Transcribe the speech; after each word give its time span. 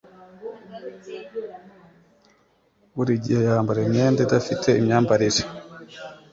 Buri 2.95 3.13
gihe 3.23 3.41
yambara 3.47 3.79
imyenda 3.83 4.19
idafite 4.25 4.67
imyambarire. 4.79 5.41